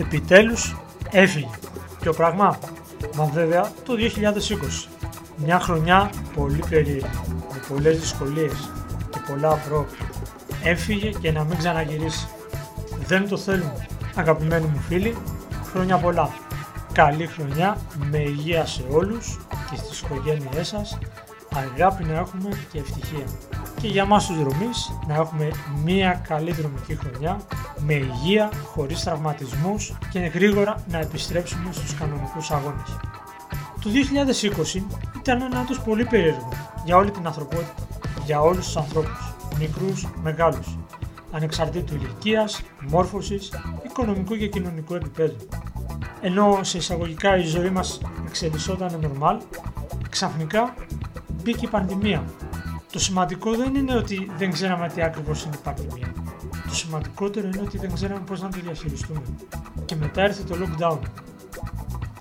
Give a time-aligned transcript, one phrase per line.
[0.00, 0.76] επιτέλους
[1.10, 1.50] έφυγε.
[2.08, 2.58] ο πράγμα,
[3.16, 4.88] μα βέβαια το 2020.
[5.36, 7.04] Μια χρονιά πολύ περίεργη,
[7.52, 8.70] με πολλές δυσκολίες
[9.10, 9.86] και πολλά προ.
[10.64, 12.28] Έφυγε και να μην ξαναγυρίσει.
[13.06, 13.86] Δεν το θέλουμε.
[14.14, 15.16] Αγαπημένοι μου φίλοι,
[15.72, 16.30] χρόνια πολλά.
[16.92, 17.76] Καλή χρονιά,
[18.10, 19.38] με υγεία σε όλους
[19.70, 20.98] και στις οικογένειές σας,
[21.54, 23.24] αγάπη να έχουμε και ευτυχία.
[23.80, 25.50] Και για μας τους δρομείς να έχουμε
[25.84, 27.40] μία καλή δρομική χρονιά,
[27.78, 32.96] με υγεία, χωρίς τραυματισμούς και γρήγορα να επιστρέψουμε στους κανονικούς αγώνες.
[33.82, 34.86] Το 2020
[35.20, 36.48] ήταν ένα έτος πολύ περίεργο
[36.84, 37.74] για όλη την ανθρωπότητα,
[38.24, 40.78] για όλους τους ανθρώπους, μικρούς, μεγάλους,
[41.32, 45.48] ανεξαρτήτου ηλικίας, μόρφωσης, οικονομικού και κοινωνικού επίπεδου.
[46.20, 49.38] Ενώ σε εισαγωγικά η ζωή μας εξελισσόταν normal,
[50.10, 50.74] ξαφνικά
[51.42, 52.24] μπήκε η πανδημία.
[52.90, 56.12] Το σημαντικό δεν είναι ότι δεν ξέραμε τι ακριβώς είναι η πανδημία.
[56.68, 59.22] Το σημαντικότερο είναι ότι δεν ξέραμε πώς να το διαχειριστούμε.
[59.84, 60.98] Και μετά ήρθε το lockdown.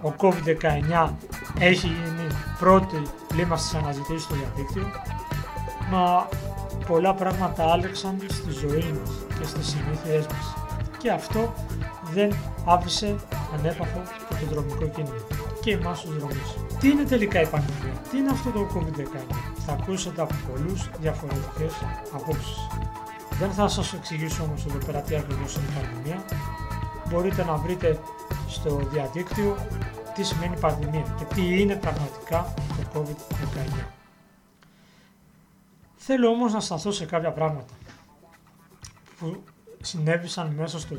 [0.02, 1.10] Ο COVID-19
[1.60, 2.28] έχει γίνει
[2.60, 3.02] πρώτη
[3.36, 4.84] λίμα στις αναζητήσεις στο διαδίκτυο,
[5.92, 6.28] μα
[6.88, 10.54] πολλά πράγματα άλλαξαν στη ζωή μας και στις συνήθειές μας.
[10.98, 11.54] Και αυτό
[12.14, 12.34] δεν
[12.66, 13.16] άφησε
[13.58, 15.16] ανέπαφο και το δρομικό κίνημα
[15.62, 16.56] και εμάς τους δρόμους.
[16.80, 21.74] Τι είναι τελικά η πανδημία, τι είναι αυτό το COVID-19; Θα ακούσετε από πολλούς διαφορετικές
[22.14, 22.68] απόψεις.
[23.40, 26.24] Δεν θα σας εξηγήσω όμως εδώ πέρα τι ακριβώς είναι η πανδημία.
[27.10, 28.00] Μπορείτε να βρείτε
[28.48, 29.56] στο διαδίκτυο
[30.16, 33.84] τι σημαίνει πανδημία και τι είναι πραγματικά το COVID-19.
[35.96, 37.74] Θέλω όμως να σταθώ σε κάποια πράγματα
[39.20, 39.44] που
[39.82, 40.96] συνέβησαν μέσα στο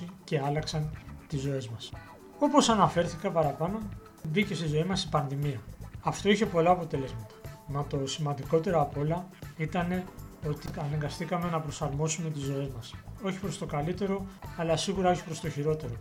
[0.00, 0.90] 2020 και άλλαξαν
[1.28, 1.92] τις ζωές μας.
[2.38, 3.78] Όπως αναφέρθηκα παραπάνω,
[4.22, 5.60] μπήκε στη ζωή μας η πανδημία.
[6.02, 7.39] Αυτό είχε πολλά αποτελέσματα.
[7.72, 10.02] Μα το σημαντικότερο απ' όλα ήταν
[10.48, 12.94] ότι αναγκαστήκαμε να προσαρμόσουμε τις ζωές μας.
[13.22, 14.26] Όχι προς το καλύτερο,
[14.56, 15.94] αλλά σίγουρα όχι προς το χειρότερο.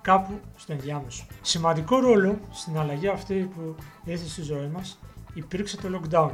[0.00, 1.26] Κάπου στο ενδιάμεσο.
[1.42, 3.74] Σημαντικό ρόλο στην αλλαγή αυτή που
[4.04, 4.98] ήρθε στη ζωή μας
[5.34, 6.30] υπήρξε το lockdown.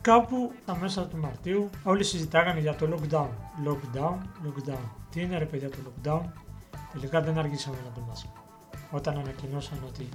[0.00, 3.28] Κάπου τα μέσα του Μαρτίου όλοι συζητάγανε για το lockdown.
[3.66, 4.16] Lockdown,
[4.46, 4.88] lockdown.
[5.10, 6.22] Τι είναι ρε παιδιά το lockdown;
[6.92, 8.32] Τελικά δεν αργήσαμε να το μάθουμε.
[8.90, 10.08] Όταν ανακοινώσαν ότι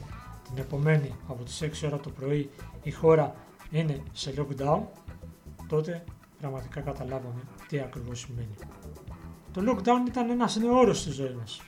[0.43, 2.49] την επομένη από τις 6 ώρα το πρωί
[2.83, 3.35] η χώρα
[3.71, 4.81] είναι σε lockdown,
[5.67, 6.03] τότε
[6.39, 8.55] πραγματικά καταλάβαμε τι ακριβώς σημαίνει.
[9.53, 11.61] Το lockdown ήταν ένας νέο όρος στη ζωής μας.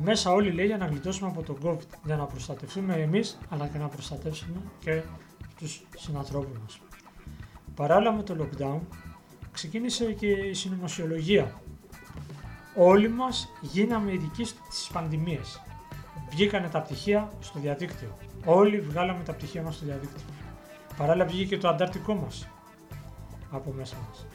[0.00, 3.78] Μέσα όλοι λέει για να γλιτώσουμε από τον COVID, για να προστατευτούμε εμείς, αλλά και
[3.78, 5.02] να προστατεύσουμε και
[5.58, 6.80] τους συνανθρώπους μας.
[7.74, 8.78] Παράλληλα με το lockdown,
[9.52, 11.60] ξεκίνησε και η συνωμοσιολογία.
[12.76, 15.60] Όλοι μας γίναμε ειδικοί στις πανδημίες.
[16.30, 18.18] Βγήκανε τα πτυχία στο διαδίκτυο.
[18.44, 20.24] Όλοι βγάλαμε τα πτυχία μας στο διαδίκτυο.
[20.98, 22.48] Παράλληλα βγήκε και το αντάρτικό μας
[23.50, 24.26] από μέσα μας.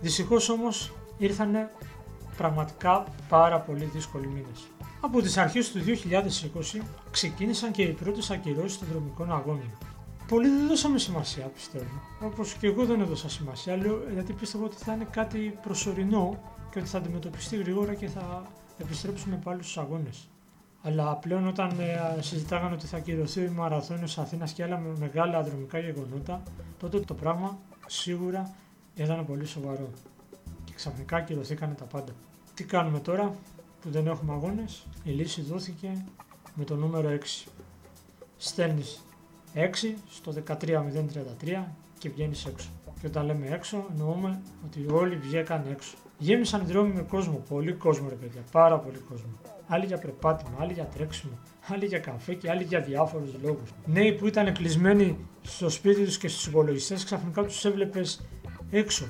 [0.00, 1.70] Δυστυχώς όμως ήρθανε
[2.36, 4.68] πραγματικά πάρα πολύ δύσκολοι μήνες.
[5.00, 9.78] Από τις αρχές του 2020 ξεκίνησαν και οι πρώτες ακυρώσεις των δρομικών αγώνων.
[10.28, 12.02] Πολλοί δεν δώσαμε σημασία, πιστεύω.
[12.20, 16.40] Όπως και εγώ δεν έδωσα σημασία, λέω, γιατί πίστευα ότι θα είναι κάτι προσωρινό
[16.70, 18.42] και ότι θα αντιμετωπιστεί γρήγορα και θα
[18.78, 20.28] επιστρέψουμε πάλι στους αγώνες.
[20.82, 25.78] Αλλά πλέον όταν ε, συζητάγανε ότι θα ακυρωθεί ο μαραθώνιος Αθήνας και άλλα μεγάλα δρομικά
[25.78, 26.42] γεγονότα,
[26.78, 28.54] τότε το πράγμα σίγουρα
[28.94, 29.90] ήταν πολύ σοβαρό.
[30.64, 32.12] Και ξαφνικά ακυρωθήκανε τα πάντα.
[32.54, 33.34] Τι κάνουμε τώρα
[33.82, 36.04] που δεν έχουμε αγώνες, η λύση δόθηκε
[36.54, 37.48] με το νούμερο 6.
[38.36, 39.02] Στέλνεις
[39.54, 41.64] 6 στο 13033
[41.98, 42.68] και βγαίνεις έξω.
[43.00, 45.96] Και όταν λέμε έξω, εννοούμε ότι όλοι βγήκαν έξω.
[46.18, 49.28] Γέμισαν οι δρόμοι με κόσμο, πολύ κόσμο ρε παιδιά, πάρα πολύ κόσμο.
[49.68, 53.70] Άλλοι για περπάτημα, άλλοι για τρέξιμο, άλλοι για καφέ και άλλοι για διάφορους λόγους.
[53.86, 58.28] Νέοι που ήταν κλεισμένοι στο σπίτι τους και στους υπολογιστές, ξαφνικά τους έβλεπες
[58.70, 59.06] έξω.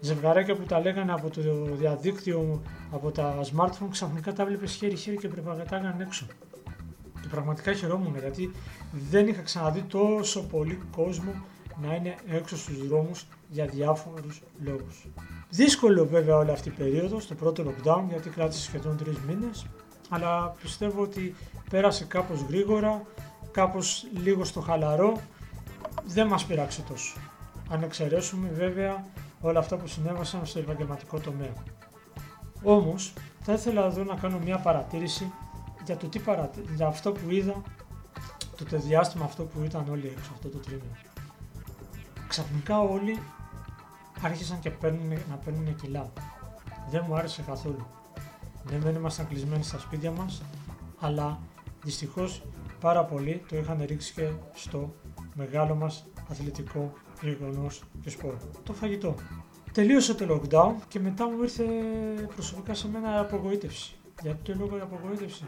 [0.00, 1.40] Ζευγαράκια που τα λέγανε από το
[1.74, 6.26] διαδίκτυο, από τα smartphone, ξαφνικά τα βλέπει χέρι-χέρι και περπατάγανε έξω.
[7.20, 8.52] Και πραγματικά χαιρόμουν γιατί
[9.10, 11.32] δεν είχα ξαναδεί τόσο πολύ κόσμο
[11.82, 15.06] να είναι έξω στους δρόμους για διάφορους λόγους.
[15.50, 19.66] Δύσκολο βέβαια όλη αυτή η περίοδος, το πρώτο lockdown, γιατί κράτησε σχεδόν τρεις μήνες,
[20.08, 21.34] αλλά πιστεύω ότι
[21.70, 23.02] πέρασε κάπως γρήγορα,
[23.50, 25.20] κάπως λίγο στο χαλαρό,
[26.04, 27.16] δεν μας πειράξε τόσο.
[27.68, 29.04] Αν εξαιρέσουμε βέβαια
[29.40, 31.52] όλα αυτά που συνέβασαν στο επαγγελματικό τομέα.
[32.62, 35.32] Όμως, θα ήθελα εδώ να κάνω μια παρατήρηση
[35.84, 36.60] για, το τι παρατε...
[36.76, 37.62] για αυτό που είδα
[38.70, 41.09] το διάστημα αυτό που ήταν όλοι έξω αυτό το τρίμηνο.
[42.30, 43.18] Ξαφνικά όλοι
[44.22, 46.12] άρχισαν και παίρνουν, να παίρνουν κιλά.
[46.90, 47.86] Δεν μου άρεσε καθόλου.
[48.70, 50.42] Ναι, δεν ήμασταν κλεισμένοι στα σπίτια μας,
[51.00, 51.38] αλλά
[51.84, 52.42] δυστυχώς
[52.80, 54.94] πάρα πολύ το είχαν ρίξει και στο
[55.34, 56.92] μεγάλο μας αθλητικό
[57.22, 58.34] γεγονός και σπορ.
[58.62, 59.14] Το φαγητό.
[59.72, 61.64] Τελείωσε το lockdown και μετά μου ήρθε
[62.34, 63.96] προσωπικά σε μένα απογοήτευση.
[64.22, 65.44] Γιατί το λόγο η απογοήτευση;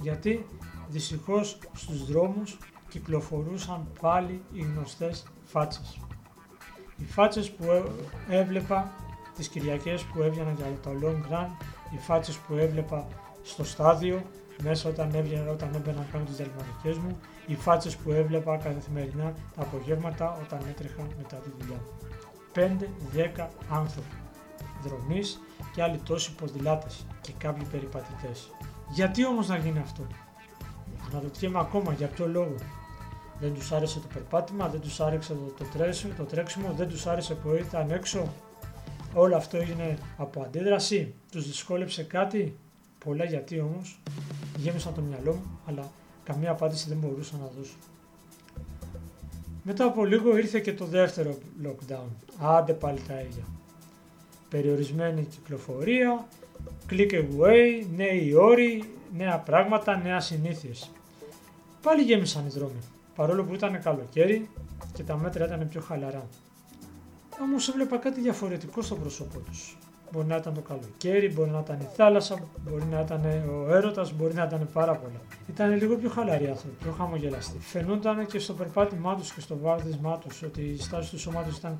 [0.00, 0.46] Γιατί
[0.88, 2.58] δυστυχώς στους δρόμους
[2.94, 5.98] κυκλοφορούσαν πάλι οι γνωστές φάτσες.
[6.96, 7.64] Οι φάτσες που
[8.28, 8.90] έβλεπα
[9.36, 11.48] τις Κυριακές που έβγαιναν για το long run,
[11.94, 13.06] οι φάτσες που έβλεπα
[13.42, 14.22] στο στάδιο,
[14.62, 19.34] μέσα όταν, έβγαινα, όταν έμπαινα να κάνω τις διαλυμανικές μου, οι φάτσες που έβλεπα καθημερινά
[19.56, 21.80] τα απογεύματα όταν έτρεχα μετά τη δουλειά.
[22.54, 24.16] 5-10 άνθρωποι,
[24.82, 25.40] δρομείς
[25.74, 28.50] και άλλοι τόσοι ποδηλάτες και κάποιοι περιπατητές.
[28.90, 30.06] Γιατί όμως να γίνει αυτό;
[31.10, 32.54] Αναρωτιέμαι ακόμα για ποιο λόγο;
[33.40, 35.64] Δεν τους άρεσε το περπάτημα, δεν τους άρεσε το, το,
[36.16, 38.32] το τρέξιμο, δεν τους άρεσε που ήταν έξω.
[39.14, 42.56] Όλο αυτό έγινε από αντίδραση, τους δυσκόλεψε κάτι.
[43.04, 44.00] Πολλά γιατί όμως
[44.56, 45.90] γέμισαν το μυαλό μου, αλλά
[46.24, 47.74] καμία απάντηση δεν μπορούσα να δώσω.
[49.62, 52.08] Μετά από λίγο ήρθε και το δεύτερο lockdown.
[52.38, 53.44] Άντε πάλι τα ίδια.
[54.48, 56.26] Περιορισμένη κυκλοφορία,
[56.90, 58.84] click away, νέοι όροι,
[59.16, 60.90] νέα πράγματα, νέα συνήθειες.
[61.82, 62.78] Πάλι γέμισαν οι δρόμοι,
[63.16, 64.50] παρόλο που ήταν καλοκαίρι
[64.92, 66.26] και τα μέτρα ήταν πιο χαλαρά.
[67.42, 69.78] Όμως έβλεπα κάτι διαφορετικό στο πρόσωπό τους.
[70.12, 74.12] Μπορεί να ήταν το καλοκαίρι, μπορεί να ήταν η θάλασσα, μπορεί να ήταν ο έρωτας,
[74.12, 75.20] μπορεί να ήταν πάρα πολλά.
[75.48, 77.58] Ήταν λίγο πιο χαλαροί άνθρωποι, πιο χαμογελαστοί.
[77.58, 81.76] Φαινόταν και στο περπάτημά τους και στο βάδισμά τους ότι η στάση του σώματος ήταν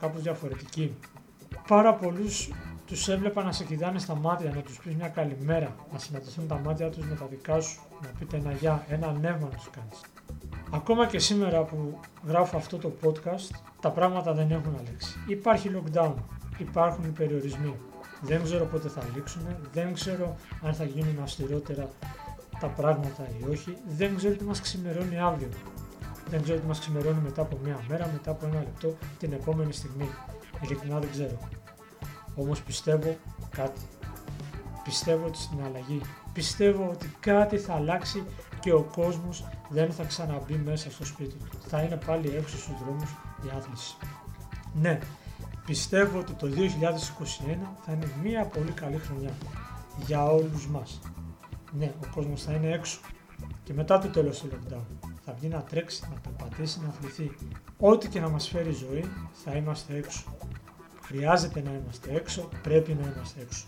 [0.00, 0.94] κάπως διαφορετική.
[1.68, 2.50] Πάρα πολλούς
[2.86, 6.58] τους έβλεπα να σε κοιτάνε στα μάτια, να τους πεις μια καλημέρα, να συναντηθούν τα
[6.64, 10.00] μάτια τους με τα δικά σου, να πείτε ένα γεια, ένα νεύμα να τους κάνεις.
[10.70, 15.18] Ακόμα και σήμερα που γράφω αυτό το podcast, τα πράγματα δεν έχουν αλλάξει.
[15.26, 16.14] Υπάρχει lockdown,
[16.58, 17.74] υπάρχουν οι περιορισμοί.
[18.20, 19.42] Δεν ξέρω πότε θα λήξουν,
[19.72, 21.88] δεν ξέρω αν θα γίνουν αυστηρότερα
[22.60, 25.48] τα πράγματα ή όχι, δεν ξέρω τι μας ξημερώνει αύριο.
[26.28, 29.72] Δεν ξέρω τι μας ξημερώνει μετά από μία μέρα, μετά από ένα λεπτό, την επόμενη
[29.72, 30.08] στιγμή.
[30.62, 31.38] Ειλικρινά δεν ξέρω.
[32.34, 33.16] Όμως πιστεύω
[33.50, 33.80] κάτι.
[34.84, 36.00] Πιστεύω ότι στην αλλαγή.
[36.32, 38.24] Πιστεύω ότι κάτι θα αλλάξει
[38.60, 41.58] και ο κόσμος δεν θα ξαναμπεί μέσα στο σπίτι του.
[41.68, 43.10] Θα είναι πάλι έξω στους δρόμους
[43.46, 43.96] η άθληση.
[44.74, 44.98] Ναι,
[45.66, 46.52] πιστεύω ότι το 2021
[47.84, 49.30] θα είναι μια πολύ καλή χρονιά
[50.06, 51.00] για όλους μας.
[51.72, 53.00] Ναι, ο κόσμος θα είναι έξω
[53.64, 55.08] και μετά το τέλος του lockdown.
[55.24, 57.30] Θα βγει να τρέξει, να περπατήσει, να αθληθεί.
[57.78, 59.04] Ό,τι και να μας φέρει η ζωή
[59.44, 60.36] θα είμαστε έξω.
[61.00, 63.66] Χρειάζεται να είμαστε έξω, πρέπει να είμαστε έξω.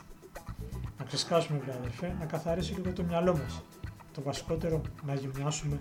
[0.98, 3.62] Να ξεσκάσουμε βρε αδερφέ, να καθαρίσει λίγο το μυαλό μας.
[4.18, 5.78] Το βασικότερο, να γυμνάσουμε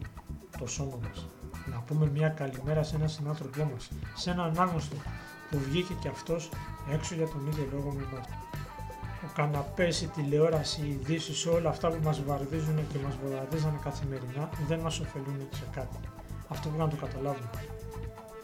[0.60, 1.28] το σώμα μας.
[1.66, 4.96] Να πούμε μια καλημέρα σε έναν συνάνθρωπό μας, σε έναν άγνωστο
[5.50, 6.50] που βγήκε και αυτός
[6.92, 8.28] έξω για τον ίδιο λόγο με εμάς.
[9.24, 14.50] Ο καναπές, η τηλεόραση, οι ειδήσεις, όλα αυτά που μας βαρδίζουν και μας βαρδίζανε καθημερινά
[14.68, 15.98] δεν μας ωφελούν σε κάτι.
[16.48, 17.50] Αυτό πρέπει να το καταλάβουμε.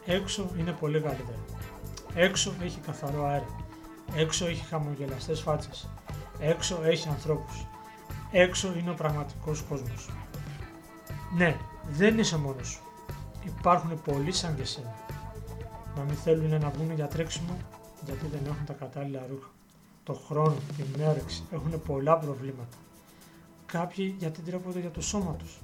[0.06, 1.46] Έξω είναι πολύ καλύτερο.
[2.14, 3.56] Έξω έχει καθαρό αέρα.
[4.16, 5.90] Έξω έχει χαμογελαστές φάτσες.
[6.40, 7.66] Έξω έχει ανθρώπους.
[8.36, 10.10] Έξω είναι ο πραγματικός κόσμος.
[11.38, 11.58] Ναι,
[11.90, 12.82] δεν είσαι μόνος σου.
[13.46, 14.96] Υπάρχουν πολλοί σαν και σένα.
[15.96, 17.58] Να μην θέλουν να βγουν για τρέξιμο
[18.06, 19.50] γιατί δεν έχουν τα κατάλληλα ρούχα.
[20.04, 22.78] Το χρόνο, την όρεξη, έχουν πολλά προβλήματα.
[23.66, 25.60] Κάποιοι γιατί τρέπονται για το σώμα τους.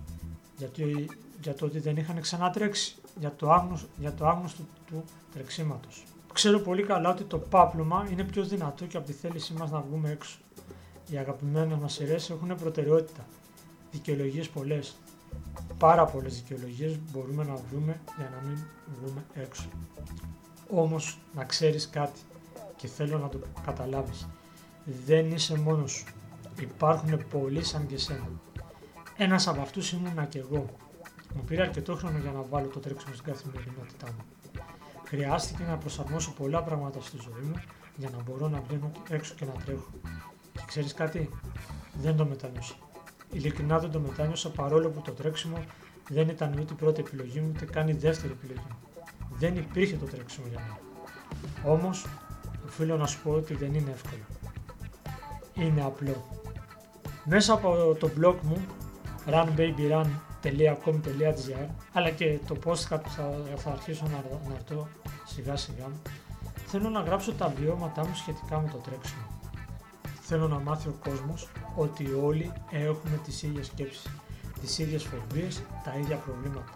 [0.58, 1.10] Γιατί,
[1.42, 2.96] για το ότι δεν είχαν ξανατρέξει.
[3.20, 6.04] Για το άγνωστο, για το άγνωστο του τρεξίματος.
[6.34, 9.80] Ξέρω πολύ καλά ότι το πάπλωμα είναι πιο δυνατό και από τη θέλησή μας να
[9.82, 10.38] βγούμε έξω.
[11.10, 13.26] Οι αγαπημένες μας σειρές έχουν προτεραιότητα.
[13.92, 14.96] Δικαιολογίες πολλές.
[15.78, 18.58] Πάρα πολλές δικαιολογίες μπορούμε να βρούμε για να μην
[19.00, 19.68] βγούμε έξω.
[20.70, 22.20] Όμως να ξέρεις κάτι
[22.76, 24.28] και θέλω να το καταλάβεις.
[25.06, 26.06] Δεν είσαι μόνος σου.
[26.60, 28.30] Υπάρχουν πολλοί σαν και εσένα.
[29.18, 30.66] Ένας από αυτούς ήμουνα και εγώ.
[31.36, 34.24] Μου πήρε αρκετό χρόνο για να βάλω το τρέξιμο στην καθημερινότητά μου.
[35.06, 37.62] Χρειάστηκε να προσαρμόσω πολλά πράγματα στη ζωή μου
[37.96, 39.90] για να μπορώ να βγαίνω έξω και να τρέχω.
[40.70, 41.30] Και ξέρεις κάτι,
[42.02, 42.74] δεν το μετάνιωσα.
[43.32, 45.64] Ειλικρινά δεν το μετάνιωσα παρόλο που το τρέξιμο
[46.10, 48.78] δεν ήταν ούτε η πρώτη επιλογή μου ούτε καν η δεύτερη επιλογή μου.
[49.38, 50.78] Δεν υπήρχε το τρέξιμο για μένα.
[51.76, 52.06] Όμως,
[52.66, 54.22] οφείλω να σου πω ότι δεν είναι εύκολο.
[55.54, 56.28] Είναι απλό.
[57.24, 58.66] Μέσα από το blog μου
[59.26, 64.88] runbabyrun.com.gr αλλά και το post που θα, θα αρχίσω να, να ρωτώ
[65.26, 65.86] σιγά σιγά
[66.66, 69.39] θέλω να γράψω τα βιώματά μου σχετικά με το τρέξιμο.
[70.32, 74.12] Θέλω να μάθει ο κόσμος ότι όλοι έχουμε τις ίδιες σκέψεις,
[74.62, 76.74] τις ίδιες φοβίες, τα ίδια προβλήματα.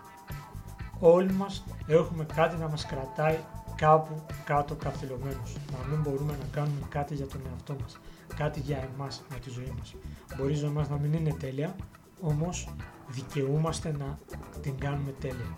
[0.99, 3.37] Όλοι μας έχουμε κάτι να μας κρατάει
[3.75, 7.99] κάπου κάτω καθυλωμένους, να μην μπορούμε να κάνουμε κάτι για τον εαυτό μας,
[8.35, 9.95] κάτι για εμάς, για τη ζωή μας.
[10.37, 11.75] Μπορεί η ζωή μας να μην είναι τέλεια,
[12.21, 12.69] όμως
[13.07, 14.17] δικαιούμαστε να
[14.61, 15.57] την κάνουμε τέλεια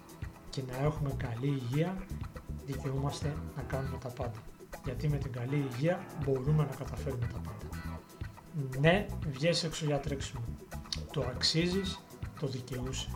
[0.50, 1.98] και να έχουμε καλή υγεία,
[2.66, 4.40] δικαιούμαστε να κάνουμε τα πάντα.
[4.86, 7.66] Γιατί με την καλή υγεία μπορούμε να καταφέρουμε τα πάντα.
[8.80, 10.44] Ναι, βγες έξω για τρέξιμο.
[11.12, 12.04] Το αξίζεις,
[12.40, 13.08] το δικαιούσε.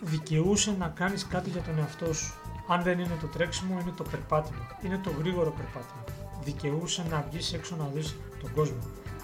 [0.00, 2.34] Δικαιούσε να κάνεις κάτι για τον εαυτό σου.
[2.68, 4.66] Αν δεν είναι το τρέξιμο, είναι το περπάτημα.
[4.84, 6.04] Είναι το γρήγορο περπάτημα.
[6.44, 8.78] Δικαιούσε να βγεις έξω να δεις τον κόσμο.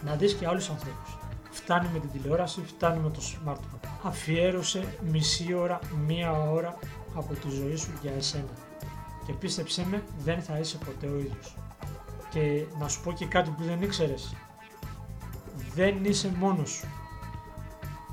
[0.05, 1.19] Να δεις και άλλους ανθρώπους.
[1.51, 3.89] Φτάνει με την τηλεόραση, φτάνει με το smartphone.
[4.03, 6.79] Αφιέρωσε μισή ώρα, μία ώρα
[7.15, 8.53] από τη ζωή σου για εσένα.
[9.27, 11.57] Και πίστεψέ με, δεν θα είσαι ποτέ ο ίδιος.
[12.31, 14.35] Και να σου πω και κάτι που δεν ήξερες.
[15.75, 16.87] Δεν είσαι μόνος σου.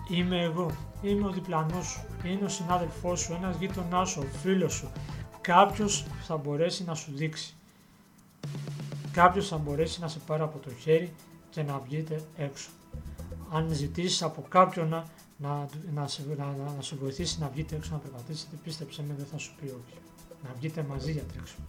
[0.09, 0.71] Είμαι εγώ.
[1.01, 2.05] Είμαι ο διπλανός σου.
[2.23, 4.91] Είναι ο συνάδελφός σου, ένας γείτονάς σου, ο φίλος σου.
[5.41, 7.55] Κάποιος θα μπορέσει να σου δείξει.
[9.11, 11.13] Κάποιος θα μπορέσει να σε πάρει από το χέρι
[11.49, 12.69] και να βγείτε έξω.
[13.51, 15.05] Αν ζητήσεις από κάποιον να,
[15.37, 19.25] να, να, σε, να, να, σε βοηθήσει να βγείτε έξω να περπατήσετε, πίστεψε με δεν
[19.25, 19.97] θα σου πει όχι.
[20.43, 21.65] Να βγείτε μαζί για τρέξιμο.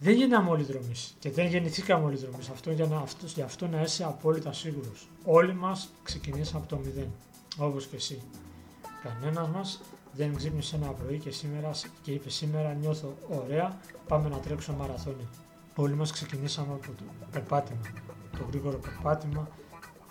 [0.00, 2.44] Δεν γίναμε όλοι δρομή και δεν γεννηθήκαμε όλοι δρομή.
[2.52, 5.08] Αυτό για, να, αυτό, για αυτό να είσαι απόλυτα σίγουρος.
[5.24, 7.10] Όλοι μας ξεκινήσαμε από το μηδέν.
[7.58, 8.22] Όπως και εσύ.
[9.02, 9.80] Κανένας μας
[10.12, 11.70] δεν ξύπνησε ένα πρωί και, σήμερα,
[12.02, 15.28] και είπε σήμερα νιώθω ωραία, πάμε να τρέξω μαραθώνιο.
[15.76, 17.80] Όλοι μας ξεκινήσαμε από το περπάτημα,
[18.32, 19.48] το γρήγορο περπάτημα,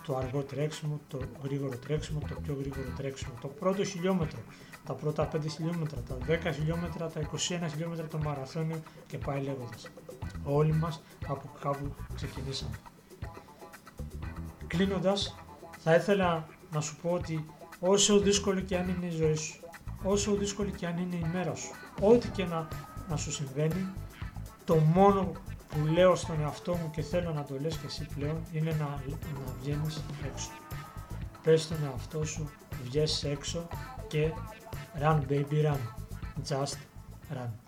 [0.06, 4.38] το αργό τρέξιμο, το γρήγορο τρέξιμο, το πιο γρήγορο τρέξιμο, το πρώτο χιλιόμετρο,
[4.86, 6.16] τα πρώτα 5 χιλιόμετρα, τα
[6.50, 9.88] 10 χιλιόμετρα, τα 21 χιλιόμετρα το μαραθώνιο και πάει λέγοντας.
[10.44, 12.76] Όλοι μας από κάπου ξεκινήσαμε.
[14.66, 15.34] Κλείνοντας,
[15.78, 17.46] θα ήθελα να σου πω ότι
[17.80, 19.60] όσο δύσκολη και αν είναι η ζωή σου,
[20.02, 21.70] όσο δύσκολη και αν είναι η μέρα σου,
[22.00, 22.68] ό,τι και να,
[23.08, 23.92] να σου συμβαίνει,
[24.64, 25.32] το μόνο
[25.68, 28.84] που λέω στον εαυτό μου και θέλω να το λες και εσύ πλέον είναι να,
[28.86, 30.50] να βγαίνεις έξω.
[31.42, 32.50] Πες στον εαυτό σου,
[32.84, 33.68] βγες έξω
[34.08, 34.30] και
[35.00, 35.80] run baby run,
[36.44, 36.78] just
[37.30, 37.58] run.